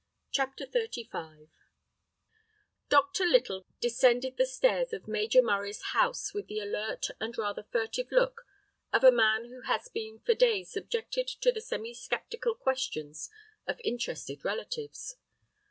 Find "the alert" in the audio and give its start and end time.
6.47-7.11